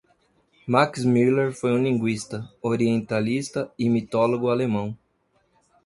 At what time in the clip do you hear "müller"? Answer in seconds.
1.05-1.53